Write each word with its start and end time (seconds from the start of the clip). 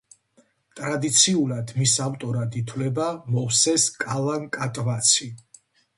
ტრადიციულად 0.79 1.73
მის 1.81 1.93
ავტორად 2.07 2.57
ითვლება 2.63 3.05
მოვსეს 3.35 3.87
კალანკატვაცი. 4.07 5.29